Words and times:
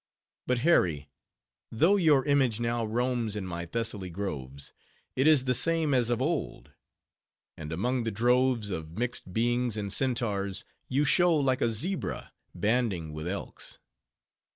But 0.47 0.57
Harry! 0.65 1.11
though 1.71 1.95
your 1.95 2.25
image 2.25 2.59
now 2.59 2.83
roams 2.83 3.35
in 3.35 3.45
my 3.45 3.67
Thessaly 3.67 4.09
groves, 4.09 4.73
it 5.15 5.27
is 5.27 5.45
the 5.45 5.53
same 5.53 5.93
as 5.93 6.09
of 6.09 6.19
old; 6.19 6.71
and 7.55 7.71
among 7.71 8.01
the 8.01 8.09
droves 8.09 8.71
of 8.71 8.97
mixed 8.97 9.31
beings 9.31 9.77
and 9.77 9.93
centaurs, 9.93 10.65
you 10.89 11.05
show 11.05 11.35
like 11.35 11.61
a 11.61 11.69
zebra, 11.69 12.33
banding 12.55 13.13
with 13.13 13.27
elks. 13.27 13.77